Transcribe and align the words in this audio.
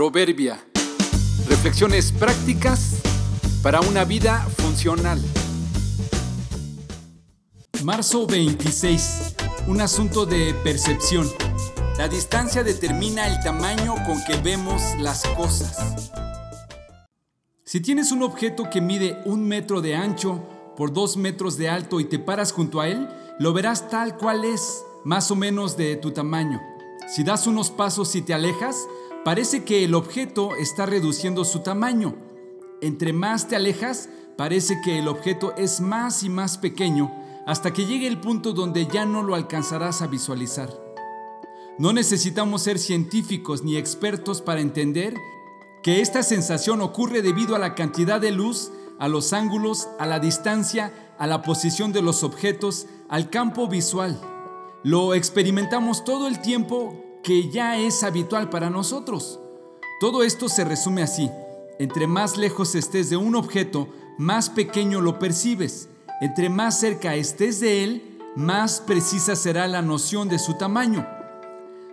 Proverbia. 0.00 0.58
Reflexiones 1.46 2.10
prácticas 2.10 3.02
para 3.62 3.82
una 3.82 4.06
vida 4.06 4.48
funcional. 4.56 5.20
Marzo 7.84 8.26
26. 8.26 9.34
Un 9.66 9.82
asunto 9.82 10.24
de 10.24 10.54
percepción. 10.64 11.28
La 11.98 12.08
distancia 12.08 12.62
determina 12.64 13.28
el 13.28 13.40
tamaño 13.40 13.94
con 14.06 14.24
que 14.24 14.38
vemos 14.38 14.80
las 15.00 15.22
cosas. 15.36 16.10
Si 17.66 17.82
tienes 17.82 18.10
un 18.10 18.22
objeto 18.22 18.70
que 18.70 18.80
mide 18.80 19.18
un 19.26 19.46
metro 19.46 19.82
de 19.82 19.96
ancho 19.96 20.42
por 20.78 20.94
dos 20.94 21.18
metros 21.18 21.58
de 21.58 21.68
alto 21.68 22.00
y 22.00 22.06
te 22.06 22.18
paras 22.18 22.52
junto 22.52 22.80
a 22.80 22.88
él, 22.88 23.06
lo 23.38 23.52
verás 23.52 23.90
tal 23.90 24.16
cual 24.16 24.46
es, 24.46 24.82
más 25.04 25.30
o 25.30 25.36
menos 25.36 25.76
de 25.76 25.96
tu 25.96 26.10
tamaño. 26.12 26.58
Si 27.06 27.22
das 27.22 27.46
unos 27.46 27.70
pasos 27.70 28.14
y 28.14 28.22
te 28.22 28.32
alejas, 28.32 28.86
parece 29.24 29.64
que 29.64 29.84
el 29.84 29.94
objeto 29.94 30.56
está 30.56 30.86
reduciendo 30.86 31.44
su 31.44 31.60
tamaño. 31.60 32.14
Entre 32.80 33.12
más 33.12 33.48
te 33.48 33.56
alejas, 33.56 34.08
parece 34.36 34.80
que 34.84 34.98
el 34.98 35.08
objeto 35.08 35.54
es 35.56 35.80
más 35.80 36.22
y 36.22 36.28
más 36.28 36.58
pequeño 36.58 37.12
hasta 37.46 37.72
que 37.72 37.84
llegue 37.84 38.06
el 38.06 38.20
punto 38.20 38.52
donde 38.52 38.86
ya 38.86 39.04
no 39.04 39.22
lo 39.22 39.34
alcanzarás 39.34 40.02
a 40.02 40.06
visualizar. 40.06 40.70
No 41.78 41.92
necesitamos 41.92 42.62
ser 42.62 42.78
científicos 42.78 43.62
ni 43.62 43.76
expertos 43.76 44.42
para 44.42 44.60
entender 44.60 45.14
que 45.82 46.00
esta 46.00 46.22
sensación 46.22 46.80
ocurre 46.80 47.22
debido 47.22 47.56
a 47.56 47.58
la 47.58 47.74
cantidad 47.74 48.20
de 48.20 48.30
luz, 48.30 48.70
a 48.98 49.08
los 49.08 49.32
ángulos, 49.32 49.88
a 49.98 50.06
la 50.06 50.20
distancia, 50.20 50.92
a 51.18 51.26
la 51.26 51.42
posición 51.42 51.92
de 51.92 52.02
los 52.02 52.22
objetos, 52.22 52.86
al 53.08 53.30
campo 53.30 53.66
visual. 53.66 54.20
Lo 54.82 55.14
experimentamos 55.14 56.04
todo 56.04 56.28
el 56.28 56.40
tiempo 56.40 57.09
que 57.22 57.50
ya 57.50 57.78
es 57.78 58.02
habitual 58.02 58.50
para 58.50 58.70
nosotros. 58.70 59.40
Todo 60.00 60.22
esto 60.22 60.48
se 60.48 60.64
resume 60.64 61.02
así. 61.02 61.30
Entre 61.78 62.06
más 62.06 62.36
lejos 62.36 62.74
estés 62.74 63.10
de 63.10 63.16
un 63.16 63.34
objeto, 63.34 63.88
más 64.18 64.50
pequeño 64.50 65.00
lo 65.00 65.18
percibes. 65.18 65.88
Entre 66.20 66.48
más 66.48 66.78
cerca 66.78 67.14
estés 67.14 67.60
de 67.60 67.84
él, 67.84 68.18
más 68.36 68.80
precisa 68.80 69.36
será 69.36 69.66
la 69.66 69.82
noción 69.82 70.28
de 70.28 70.38
su 70.38 70.54
tamaño. 70.54 71.06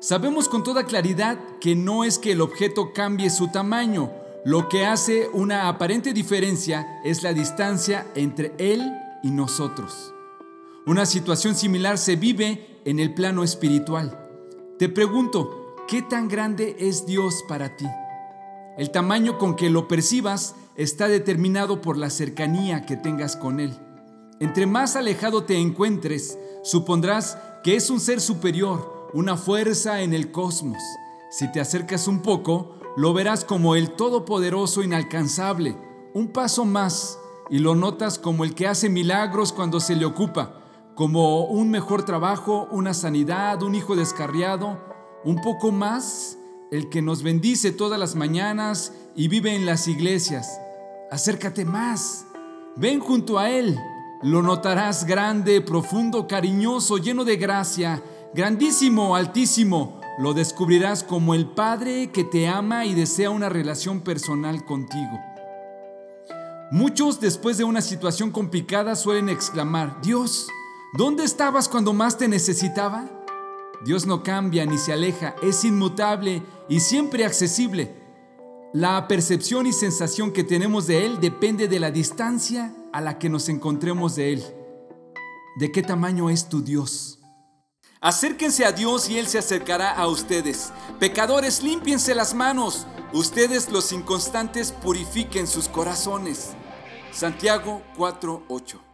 Sabemos 0.00 0.48
con 0.48 0.62
toda 0.62 0.84
claridad 0.84 1.38
que 1.60 1.74
no 1.74 2.04
es 2.04 2.18
que 2.18 2.32
el 2.32 2.40
objeto 2.40 2.92
cambie 2.92 3.30
su 3.30 3.48
tamaño, 3.48 4.10
lo 4.44 4.68
que 4.68 4.84
hace 4.84 5.30
una 5.32 5.68
aparente 5.68 6.12
diferencia 6.12 7.00
es 7.04 7.22
la 7.22 7.32
distancia 7.32 8.06
entre 8.14 8.52
él 8.58 8.82
y 9.22 9.30
nosotros. 9.30 10.12
Una 10.86 11.06
situación 11.06 11.54
similar 11.54 11.96
se 11.96 12.16
vive 12.16 12.80
en 12.84 13.00
el 13.00 13.14
plano 13.14 13.42
espiritual. 13.42 14.23
Te 14.76 14.88
pregunto, 14.88 15.76
¿qué 15.86 16.02
tan 16.02 16.26
grande 16.26 16.74
es 16.80 17.06
Dios 17.06 17.44
para 17.46 17.76
ti? 17.76 17.86
El 18.76 18.90
tamaño 18.90 19.38
con 19.38 19.54
que 19.54 19.70
lo 19.70 19.86
percibas 19.86 20.56
está 20.74 21.06
determinado 21.06 21.80
por 21.80 21.96
la 21.96 22.10
cercanía 22.10 22.84
que 22.84 22.96
tengas 22.96 23.36
con 23.36 23.60
Él. 23.60 23.78
Entre 24.40 24.66
más 24.66 24.96
alejado 24.96 25.44
te 25.44 25.58
encuentres, 25.58 26.36
supondrás 26.64 27.38
que 27.62 27.76
es 27.76 27.88
un 27.88 28.00
ser 28.00 28.20
superior, 28.20 29.10
una 29.12 29.36
fuerza 29.36 30.02
en 30.02 30.12
el 30.12 30.32
cosmos. 30.32 30.82
Si 31.30 31.52
te 31.52 31.60
acercas 31.60 32.08
un 32.08 32.20
poco, 32.20 32.74
lo 32.96 33.14
verás 33.14 33.44
como 33.44 33.76
el 33.76 33.92
todopoderoso 33.92 34.82
inalcanzable, 34.82 35.78
un 36.14 36.32
paso 36.32 36.64
más, 36.64 37.16
y 37.48 37.60
lo 37.60 37.76
notas 37.76 38.18
como 38.18 38.42
el 38.42 38.56
que 38.56 38.66
hace 38.66 38.88
milagros 38.88 39.52
cuando 39.52 39.78
se 39.78 39.94
le 39.94 40.04
ocupa 40.04 40.63
como 40.94 41.44
un 41.46 41.70
mejor 41.70 42.04
trabajo, 42.04 42.68
una 42.70 42.94
sanidad, 42.94 43.62
un 43.62 43.74
hijo 43.74 43.96
descarriado, 43.96 44.78
un 45.24 45.40
poco 45.40 45.72
más 45.72 46.38
el 46.70 46.88
que 46.88 47.02
nos 47.02 47.22
bendice 47.22 47.72
todas 47.72 47.98
las 47.98 48.14
mañanas 48.14 48.92
y 49.16 49.28
vive 49.28 49.54
en 49.54 49.66
las 49.66 49.88
iglesias. 49.88 50.60
Acércate 51.10 51.64
más, 51.64 52.26
ven 52.76 53.00
junto 53.00 53.38
a 53.38 53.50
Él, 53.50 53.78
lo 54.22 54.42
notarás 54.42 55.04
grande, 55.04 55.60
profundo, 55.60 56.26
cariñoso, 56.26 56.98
lleno 56.98 57.24
de 57.24 57.36
gracia, 57.36 58.02
grandísimo, 58.34 59.16
altísimo. 59.16 60.00
Lo 60.18 60.32
descubrirás 60.32 61.02
como 61.02 61.34
el 61.34 61.46
Padre 61.46 62.10
que 62.12 62.22
te 62.22 62.46
ama 62.46 62.86
y 62.86 62.94
desea 62.94 63.30
una 63.30 63.48
relación 63.48 64.00
personal 64.00 64.64
contigo. 64.64 65.20
Muchos 66.70 67.20
después 67.20 67.58
de 67.58 67.64
una 67.64 67.80
situación 67.80 68.30
complicada 68.30 68.96
suelen 68.96 69.28
exclamar, 69.28 70.00
Dios, 70.02 70.48
¿Dónde 70.96 71.24
estabas 71.24 71.68
cuando 71.68 71.92
más 71.92 72.18
te 72.18 72.28
necesitaba? 72.28 73.10
Dios 73.84 74.06
no 74.06 74.22
cambia 74.22 74.64
ni 74.64 74.78
se 74.78 74.92
aleja, 74.92 75.34
es 75.42 75.64
inmutable 75.64 76.40
y 76.68 76.78
siempre 76.78 77.24
accesible. 77.24 77.92
La 78.72 79.08
percepción 79.08 79.66
y 79.66 79.72
sensación 79.72 80.32
que 80.32 80.44
tenemos 80.44 80.86
de 80.86 81.04
Él 81.04 81.18
depende 81.20 81.66
de 81.66 81.80
la 81.80 81.90
distancia 81.90 82.72
a 82.92 83.00
la 83.00 83.18
que 83.18 83.28
nos 83.28 83.48
encontremos 83.48 84.14
de 84.14 84.34
Él. 84.34 84.44
¿De 85.58 85.72
qué 85.72 85.82
tamaño 85.82 86.30
es 86.30 86.48
tu 86.48 86.62
Dios? 86.62 87.18
Acérquense 88.00 88.64
a 88.64 88.70
Dios 88.70 89.10
y 89.10 89.18
Él 89.18 89.26
se 89.26 89.38
acercará 89.38 89.90
a 89.90 90.06
ustedes. 90.06 90.72
Pecadores, 91.00 91.64
límpiense 91.64 92.14
las 92.14 92.34
manos. 92.34 92.86
Ustedes 93.12 93.68
los 93.68 93.90
inconstantes 93.90 94.70
purifiquen 94.70 95.48
sus 95.48 95.66
corazones. 95.66 96.50
Santiago 97.10 97.82
4:8 97.96 98.93